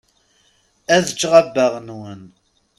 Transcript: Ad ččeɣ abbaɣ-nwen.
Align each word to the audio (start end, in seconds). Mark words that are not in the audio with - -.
Ad 0.95 1.05
ččeɣ 1.13 1.33
abbaɣ-nwen. 1.41 2.21